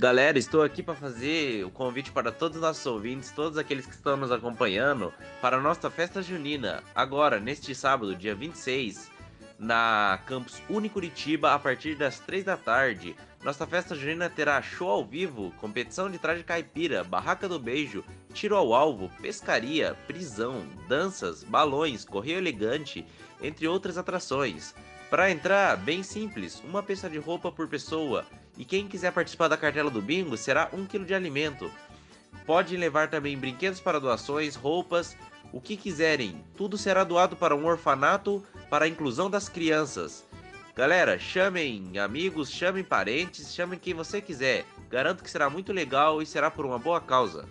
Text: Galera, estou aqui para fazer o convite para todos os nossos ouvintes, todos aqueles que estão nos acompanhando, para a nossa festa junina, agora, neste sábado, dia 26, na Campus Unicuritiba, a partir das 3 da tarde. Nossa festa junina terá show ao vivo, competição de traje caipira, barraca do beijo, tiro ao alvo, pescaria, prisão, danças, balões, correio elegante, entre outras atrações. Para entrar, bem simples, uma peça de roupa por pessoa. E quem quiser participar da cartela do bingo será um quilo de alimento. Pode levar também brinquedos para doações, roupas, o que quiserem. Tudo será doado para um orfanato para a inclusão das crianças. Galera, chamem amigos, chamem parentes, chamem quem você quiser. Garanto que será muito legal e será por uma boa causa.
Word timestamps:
Galera, 0.00 0.38
estou 0.38 0.62
aqui 0.62 0.82
para 0.82 0.94
fazer 0.94 1.62
o 1.62 1.70
convite 1.70 2.10
para 2.10 2.32
todos 2.32 2.56
os 2.56 2.62
nossos 2.62 2.86
ouvintes, 2.86 3.32
todos 3.32 3.58
aqueles 3.58 3.84
que 3.84 3.92
estão 3.92 4.16
nos 4.16 4.32
acompanhando, 4.32 5.12
para 5.42 5.58
a 5.58 5.60
nossa 5.60 5.90
festa 5.90 6.22
junina, 6.22 6.82
agora, 6.94 7.38
neste 7.38 7.74
sábado, 7.74 8.16
dia 8.16 8.34
26, 8.34 9.10
na 9.58 10.18
Campus 10.24 10.62
Unicuritiba, 10.70 11.52
a 11.52 11.58
partir 11.58 11.96
das 11.96 12.18
3 12.18 12.44
da 12.44 12.56
tarde. 12.56 13.14
Nossa 13.44 13.66
festa 13.66 13.94
junina 13.94 14.30
terá 14.30 14.62
show 14.62 14.88
ao 14.88 15.04
vivo, 15.04 15.52
competição 15.60 16.10
de 16.10 16.16
traje 16.16 16.42
caipira, 16.44 17.04
barraca 17.04 17.46
do 17.46 17.58
beijo, 17.58 18.02
tiro 18.32 18.56
ao 18.56 18.72
alvo, 18.72 19.10
pescaria, 19.20 19.94
prisão, 20.06 20.66
danças, 20.88 21.44
balões, 21.44 22.06
correio 22.06 22.38
elegante, 22.38 23.04
entre 23.42 23.68
outras 23.68 23.98
atrações. 23.98 24.74
Para 25.10 25.30
entrar, 25.30 25.76
bem 25.76 26.02
simples, 26.02 26.62
uma 26.64 26.82
peça 26.82 27.10
de 27.10 27.18
roupa 27.18 27.52
por 27.52 27.68
pessoa. 27.68 28.24
E 28.60 28.64
quem 28.66 28.86
quiser 28.86 29.10
participar 29.10 29.48
da 29.48 29.56
cartela 29.56 29.90
do 29.90 30.02
bingo 30.02 30.36
será 30.36 30.68
um 30.74 30.84
quilo 30.84 31.06
de 31.06 31.14
alimento. 31.14 31.72
Pode 32.44 32.76
levar 32.76 33.08
também 33.08 33.34
brinquedos 33.34 33.80
para 33.80 33.98
doações, 33.98 34.54
roupas, 34.54 35.16
o 35.50 35.62
que 35.62 35.78
quiserem. 35.78 36.44
Tudo 36.58 36.76
será 36.76 37.02
doado 37.02 37.34
para 37.36 37.56
um 37.56 37.64
orfanato 37.64 38.44
para 38.68 38.84
a 38.84 38.88
inclusão 38.88 39.30
das 39.30 39.48
crianças. 39.48 40.26
Galera, 40.76 41.18
chamem 41.18 41.98
amigos, 41.98 42.50
chamem 42.50 42.84
parentes, 42.84 43.54
chamem 43.54 43.78
quem 43.78 43.94
você 43.94 44.20
quiser. 44.20 44.66
Garanto 44.90 45.24
que 45.24 45.30
será 45.30 45.48
muito 45.48 45.72
legal 45.72 46.20
e 46.20 46.26
será 46.26 46.50
por 46.50 46.66
uma 46.66 46.78
boa 46.78 47.00
causa. 47.00 47.48